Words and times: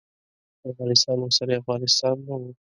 افغانستان 0.69 1.17
اوسنی 1.21 1.55
افغانستان 1.61 2.15
نه 2.27 2.33
و. 2.39 2.43